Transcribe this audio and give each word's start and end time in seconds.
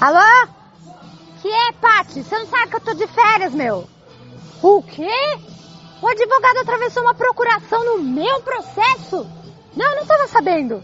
Alô? 0.00 0.48
Que 1.40 1.48
é, 1.48 1.72
Paty? 1.72 2.22
Você 2.22 2.38
não 2.38 2.46
sabe 2.46 2.68
que 2.68 2.76
eu 2.76 2.80
tô 2.80 2.94
de 2.94 3.06
férias, 3.06 3.54
meu? 3.54 3.88
O 4.62 4.82
quê? 4.82 5.38
O 6.02 6.08
advogado 6.08 6.58
atravessou 6.58 7.02
uma 7.02 7.14
procuração 7.14 7.84
no 7.84 8.02
meu 8.02 8.40
processo? 8.40 9.26
Não, 9.76 9.86
eu 9.86 9.96
não 9.96 10.06
tava 10.06 10.26
sabendo. 10.28 10.82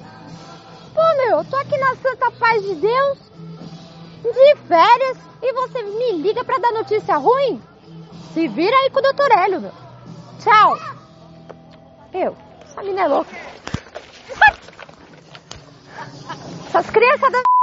Pô, 0.95 1.03
meu, 1.17 1.39
eu 1.39 1.45
tô 1.45 1.57
aqui 1.57 1.77
na 1.79 1.95
santa 1.97 2.31
paz 2.33 2.63
de 2.63 2.75
Deus, 2.75 3.19
de 4.23 4.57
férias, 4.67 5.19
e 5.43 5.53
você 5.53 5.83
me 5.83 6.23
liga 6.23 6.45
pra 6.45 6.59
dar 6.59 6.73
notícia 6.73 7.17
ruim? 7.17 7.63
Se 8.33 8.49
vira 8.49 8.77
aí 8.77 8.91
com 8.91 8.99
o 8.99 9.03
doutor 9.03 9.31
Hélio, 9.31 9.61
meu. 9.61 9.73
Tchau. 10.41 10.79
Eu, 12.13 12.37
essa 12.63 12.81
menina 12.83 13.03
é 13.03 13.09
louca. 13.09 13.37
Essas 16.67 16.91
crianças 16.91 17.33
da... 17.33 17.56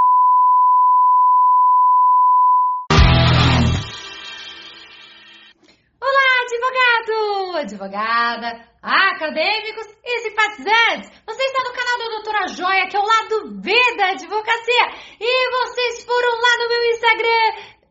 advogada, 7.63 8.67
acadêmicos 8.81 9.87
e 10.03 10.19
simpatizantes. 10.19 11.09
Você 11.25 11.43
está 11.43 11.63
no 11.63 11.73
canal 11.73 11.97
da 11.97 12.15
Doutora 12.15 12.47
Joia, 12.47 12.87
que 12.87 12.95
é 12.95 12.99
o 12.99 13.05
lado 13.05 13.51
B 13.61 13.71
da 13.97 14.07
advocacia. 14.11 14.85
E 15.19 15.51
vocês 15.51 16.05
foram 16.05 16.29
lá 16.39 16.57
no 16.59 16.69
meu 16.69 16.91
Instagram. 16.91 17.83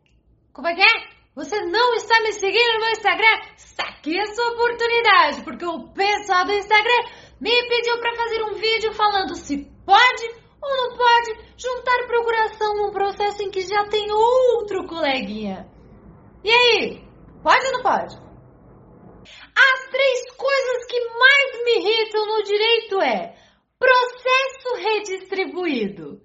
Como 0.52 0.68
é 0.68 0.74
que 0.74 0.82
é? 0.82 1.12
Você 1.34 1.60
não 1.62 1.94
está 1.94 2.20
me 2.20 2.32
seguindo 2.32 2.74
no 2.74 2.80
meu 2.80 2.90
Instagram? 2.90 3.40
Saque 3.56 4.20
a 4.20 4.26
sua 4.26 4.52
oportunidade, 4.52 5.44
porque 5.44 5.64
o 5.64 5.88
pessoal 5.88 6.44
do 6.44 6.52
Instagram 6.52 7.04
me 7.40 7.68
pediu 7.68 7.98
para 7.98 8.14
fazer 8.14 8.42
um 8.44 8.54
vídeo 8.54 8.92
falando 8.92 9.34
se 9.34 9.64
pode 9.86 10.42
ou 10.62 10.76
não 10.76 10.96
pode 10.96 11.54
juntar 11.56 12.06
procuração 12.06 12.76
num 12.76 12.92
processo 12.92 13.42
em 13.42 13.50
que 13.50 13.62
já 13.62 13.84
tem 13.88 14.12
outro 14.12 14.86
coleguinha. 14.86 15.66
E 16.44 16.50
aí? 16.50 17.04
Pode 17.42 17.66
ou 17.66 17.72
não 17.72 17.82
pode? 17.82 18.22
As 19.54 19.90
três 19.90 20.30
coisas 20.36 20.86
que 20.86 21.00
mais 21.18 21.64
me 21.64 21.71
irritam 21.82 22.26
no 22.26 22.42
direito 22.42 23.00
é 23.00 23.34
processo 23.78 24.74
redistribuído. 24.76 26.20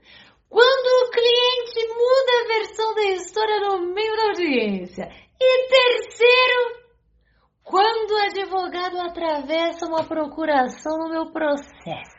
Quando 0.49 1.07
o 1.07 1.11
cliente 1.11 1.87
muda 1.89 2.31
a 2.31 2.47
versão 2.47 2.95
da 2.95 3.03
história 3.03 3.59
no 3.59 3.93
meio 3.93 4.15
da 4.15 4.23
audiência. 4.27 5.09
E 5.39 5.67
terceiro, 5.67 6.77
quando 7.63 8.11
o 8.11 8.23
advogado 8.23 8.99
atravessa 8.99 9.87
uma 9.87 10.03
procuração 10.05 10.97
no 10.99 11.09
meu 11.09 11.31
processo. 11.31 12.17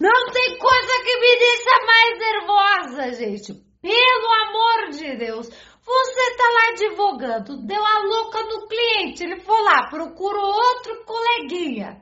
Não 0.00 0.30
tem 0.32 0.58
coisa 0.58 1.04
que 1.04 1.16
me 1.18 1.38
deixa 1.38 1.86
mais 1.86 2.18
nervosa, 2.18 3.12
gente. 3.12 3.54
Pelo 3.80 4.32
amor 4.48 4.90
de 4.90 5.16
Deus. 5.16 5.48
Você 5.84 6.36
tá 6.36 6.44
lá 6.44 6.68
advogando, 6.70 7.66
deu 7.66 7.84
a 7.84 7.98
louca 8.04 8.40
no 8.44 8.68
cliente, 8.68 9.24
ele 9.24 9.40
foi 9.40 9.62
lá, 9.62 9.88
procurou 9.88 10.44
outro 10.44 11.04
coleguinha. 11.04 12.00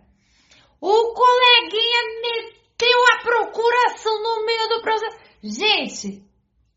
O 0.80 1.14
coleguinha 1.14 2.02
meteu 2.22 2.98
a 3.12 3.22
procuração 3.22 4.22
no 4.22 4.46
meio 4.46 4.68
do 4.68 4.82
processo. 4.82 5.18
Gente, 5.42 6.24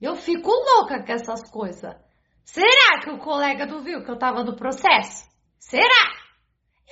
eu 0.02 0.16
fico 0.16 0.52
louca 0.52 1.04
com 1.04 1.12
essas 1.12 1.50
coisas. 1.50 1.96
Será 2.44 3.00
que 3.02 3.10
o 3.10 3.20
colega 3.20 3.66
não 3.66 3.82
viu 3.82 4.04
que 4.04 4.12
eu 4.12 4.20
tava 4.20 4.44
no 4.44 4.56
processo? 4.56 5.26
Será? 5.58 6.24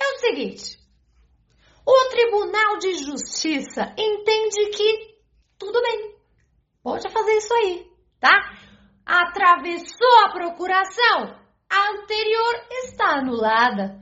É 0.00 0.14
o 0.14 0.18
seguinte, 0.18 0.78
o 1.86 2.08
Tribunal 2.08 2.78
de 2.78 2.94
Justiça 2.94 3.94
entende 3.98 4.70
que 4.70 5.12
tudo 5.58 5.80
bem, 5.80 6.16
pode 6.82 7.08
fazer 7.08 7.36
isso 7.36 7.54
aí, 7.54 7.86
tá? 8.18 8.32
Atravessou 9.06 10.24
a 10.24 10.32
procuração, 10.32 11.38
a 11.70 11.90
anterior 11.90 12.66
está 12.84 13.18
anulada. 13.18 14.00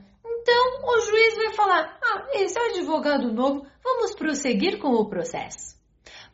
Então 0.51 0.83
o 0.83 0.99
juiz 0.99 1.35
vai 1.35 1.53
falar: 1.53 1.97
ah, 2.03 2.27
esse 2.33 2.59
é 2.59 2.61
o 2.61 2.65
advogado 2.65 3.31
novo, 3.31 3.65
vamos 3.81 4.13
prosseguir 4.15 4.79
com 4.79 4.89
o 4.89 5.09
processo. 5.09 5.79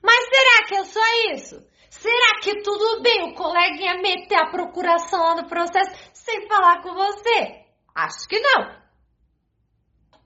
Mas 0.01 0.25
será 0.25 0.65
que 0.67 0.75
é 0.75 0.83
só 0.85 1.33
isso? 1.33 1.63
Será 1.91 2.39
que 2.41 2.61
tudo 2.63 3.01
bem 3.01 3.29
o 3.29 3.35
coleguinha 3.35 4.01
meter 4.01 4.37
a 4.37 4.49
procuração 4.49 5.21
lá 5.21 5.35
no 5.35 5.47
processo 5.47 5.91
sem 6.13 6.47
falar 6.47 6.81
com 6.81 6.93
você? 6.93 7.63
Acho 7.93 8.27
que 8.27 8.39
não. 8.39 8.87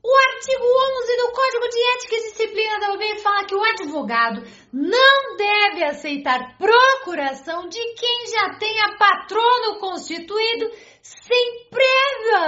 O 0.03 0.15
artigo 0.33 0.63
11 0.63 1.17
do 1.17 1.31
Código 1.31 1.69
de 1.69 1.83
Ética 1.95 2.15
e 2.15 2.23
Disciplina 2.23 2.79
da 2.79 2.93
UB 2.93 3.19
fala 3.19 3.45
que 3.45 3.55
o 3.55 3.63
advogado 3.63 4.41
não 4.73 5.35
deve 5.37 5.83
aceitar 5.83 6.57
procuração 6.57 7.67
de 7.67 7.79
quem 7.93 8.25
já 8.27 8.57
tenha 8.57 8.97
patrono 8.97 9.79
constituído 9.79 10.71
sem 11.01 11.60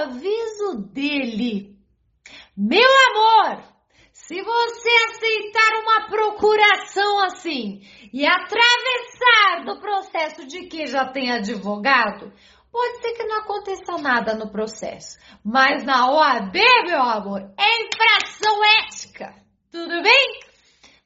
aviso 0.03 0.87
dele. 0.91 1.75
Meu 2.55 2.89
amor, 3.11 3.63
se 4.11 4.41
você 4.41 4.89
aceitar 5.09 5.81
uma 5.81 6.07
procuração 6.07 7.25
assim 7.25 7.81
e 8.13 8.25
atravessar 8.25 9.65
do 9.65 9.79
processo 9.79 10.45
de 10.47 10.67
quem 10.67 10.87
já 10.87 11.05
tem 11.11 11.31
advogado, 11.31 12.31
Pode 12.73 13.01
ser 13.01 13.13
que 13.13 13.23
não 13.25 13.37
aconteça 13.37 13.97
nada 14.01 14.33
no 14.33 14.51
processo, 14.51 15.19
mas 15.45 15.83
na 15.83 16.11
OAB, 16.11 16.55
meu 16.87 17.03
amor, 17.03 17.41
é 17.55 17.83
infração 17.83 18.63
ética. 18.81 19.31
Tudo 19.71 20.01
bem? 20.01 20.39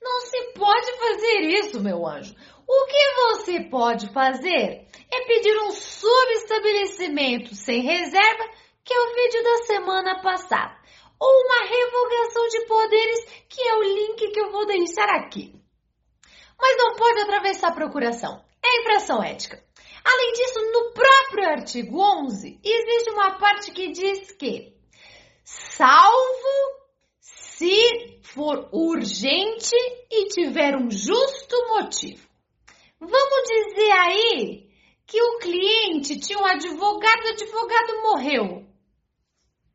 Não 0.01 0.21
se 0.21 0.53
pode 0.53 0.97
fazer 0.97 1.41
isso, 1.41 1.83
meu 1.83 2.07
anjo. 2.07 2.33
O 2.65 2.85
que 2.85 3.13
você 3.15 3.59
pode 3.69 4.13
fazer 4.13 4.87
é 5.11 5.25
pedir 5.27 5.57
um 5.63 5.71
subestabelecimento 5.71 7.53
sem 7.53 7.81
reserva, 7.81 8.45
que 8.87 8.93
é 8.93 9.01
o 9.01 9.13
vídeo 9.13 9.43
da 9.43 9.57
semana 9.65 10.21
passada, 10.21 10.77
ou 11.19 11.29
uma 11.29 11.65
revogação 11.65 12.47
de 12.47 12.65
poderes, 12.65 13.25
que 13.49 13.61
é 13.61 13.75
o 13.75 13.83
link 13.83 14.31
que 14.31 14.39
eu 14.39 14.49
vou 14.49 14.65
deixar 14.65 15.09
aqui. 15.09 15.53
Mas 16.57 16.77
não 16.77 16.95
pode 16.95 17.19
atravessar 17.19 17.67
a 17.67 17.75
procuração. 17.75 18.41
É 18.63 18.81
infração 18.81 19.21
ética. 19.21 19.61
Além 20.05 20.31
disso, 20.31 20.71
no 20.71 20.93
próprio 20.93 21.49
artigo 21.49 21.99
11, 21.99 22.61
existe 22.63 23.09
uma 23.11 23.37
parte 23.37 23.71
que 23.71 23.91
diz 23.91 24.31
que, 24.31 24.73
salvo 25.43 26.77
se 27.19 28.21
for 28.23 28.69
urgente 28.71 29.75
e 30.09 30.27
tiver 30.29 30.77
um 30.77 30.89
justo 30.89 31.55
motivo. 31.69 32.25
Vamos 32.99 33.43
dizer 33.47 33.91
aí 33.91 34.69
que 35.05 35.21
o 35.21 35.39
cliente 35.39 36.19
tinha 36.19 36.37
um 36.39 36.45
advogado, 36.45 37.23
o 37.23 37.29
advogado 37.29 38.01
morreu. 38.03 38.67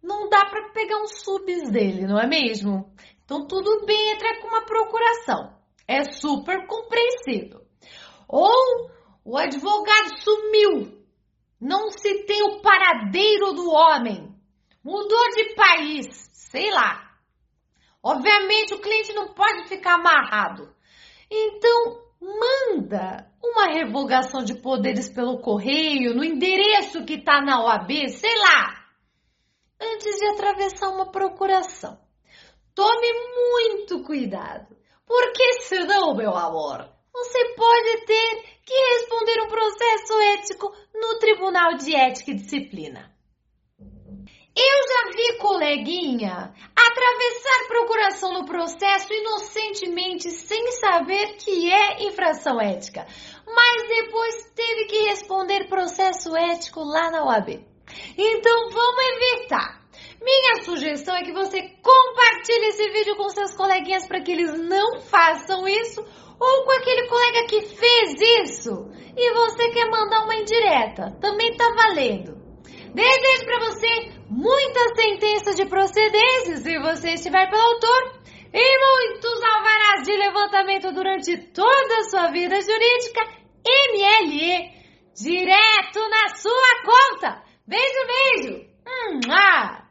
Não 0.02 0.28
dá 0.28 0.46
para 0.46 0.70
pegar 0.70 1.00
uns 1.00 1.22
subs 1.22 1.70
dele, 1.70 2.06
não 2.06 2.18
é 2.18 2.26
mesmo? 2.26 2.92
Então 3.24 3.46
tudo 3.46 3.86
bem 3.86 4.12
entrar 4.12 4.40
com 4.40 4.48
uma 4.48 4.64
procuração. 4.64 5.56
É 5.86 6.02
super 6.04 6.66
compreensível. 6.66 7.62
Ou 8.28 8.90
o 9.24 9.38
advogado 9.38 10.18
sumiu. 10.18 11.00
Não 11.60 11.90
se 11.90 12.24
tem 12.24 12.42
o 12.42 12.60
paradeiro 12.60 13.52
do 13.52 13.70
homem. 13.70 14.34
Mudou 14.82 15.28
de 15.30 15.54
país, 15.54 16.28
sei 16.32 16.70
lá. 16.70 17.12
Obviamente 18.02 18.74
o 18.74 18.80
cliente 18.80 19.12
não 19.12 19.32
pode 19.32 19.68
ficar 19.68 19.94
amarrado. 19.94 20.74
Então, 21.30 22.02
manda 22.20 23.30
uma 23.42 23.66
revogação 23.66 24.42
de 24.42 24.54
poderes 24.54 25.08
pelo 25.08 25.38
correio, 25.38 26.14
no 26.14 26.24
endereço 26.24 27.04
que 27.04 27.14
está 27.14 27.40
na 27.40 27.62
OAB, 27.62 28.08
sei 28.08 28.36
lá, 28.38 28.81
antes 29.82 30.16
de 30.16 30.26
atravessar 30.26 30.88
uma 30.88 31.10
procuração. 31.10 31.98
Tome 32.74 33.08
muito 33.50 34.02
cuidado, 34.04 34.76
porque 35.06 35.52
senão, 35.64 36.14
meu 36.14 36.34
amor, 36.34 36.88
você 37.12 37.54
pode 37.54 38.06
ter 38.06 38.42
que 38.64 38.74
responder 38.74 39.42
um 39.42 39.48
processo 39.48 40.20
ético 40.34 40.74
no 40.94 41.18
Tribunal 41.18 41.74
de 41.74 41.94
Ética 41.94 42.30
e 42.30 42.34
Disciplina. 42.34 43.12
Eu 44.54 44.88
já 44.88 45.16
vi 45.16 45.38
coleguinha 45.38 46.54
atravessar 46.76 47.68
procuração 47.68 48.32
no 48.34 48.44
processo 48.44 49.12
inocentemente 49.12 50.30
sem 50.30 50.72
saber 50.72 51.36
que 51.36 51.72
é 51.72 52.04
infração 52.04 52.60
ética, 52.60 53.06
mas 53.46 53.88
depois 53.88 54.52
teve 54.54 54.84
que 54.86 55.08
responder 55.08 55.68
processo 55.68 56.36
ético 56.36 56.80
lá 56.84 57.10
na 57.10 57.24
OAB. 57.24 57.71
Então 58.16 58.70
vamos 58.70 59.04
evitar. 59.04 59.82
Minha 60.20 60.62
sugestão 60.64 61.16
é 61.16 61.22
que 61.24 61.32
você 61.32 61.60
compartilhe 61.82 62.66
esse 62.66 62.90
vídeo 62.90 63.16
com 63.16 63.28
seus 63.30 63.54
coleguinhas 63.54 64.06
para 64.06 64.20
que 64.20 64.32
eles 64.32 64.56
não 64.56 65.00
façam 65.00 65.66
isso 65.66 66.00
ou 66.38 66.64
com 66.64 66.70
aquele 66.72 67.08
colega 67.08 67.46
que 67.48 67.60
fez 67.62 68.20
isso 68.44 68.90
e 69.16 69.32
você 69.34 69.70
quer 69.70 69.90
mandar 69.90 70.24
uma 70.24 70.36
indireta. 70.36 71.16
Também 71.20 71.56
tá 71.56 71.68
valendo. 71.74 72.40
Desejo 72.94 73.44
para 73.44 73.58
você 73.60 74.12
muita 74.28 74.94
sentença 74.94 75.54
de 75.54 75.66
procedência 75.66 76.56
se 76.56 76.78
você 76.78 77.10
estiver 77.14 77.50
pelo 77.50 77.62
autor. 77.62 78.22
e 78.54 78.78
muitos 78.78 79.42
alvarás 79.42 80.02
de 80.02 80.14
levantamento 80.14 80.92
durante 80.92 81.38
toda 81.52 81.96
a 81.96 82.04
sua 82.04 82.30
vida 82.30 82.60
jurídica, 82.60 83.26
MLE, 83.64 84.70
direto 85.14 86.00
na 86.10 86.36
sua 86.36 86.82
conta! 86.84 87.51
Beijo, 87.66 88.06
beijo! 88.06 88.66
Mua! 89.26 89.81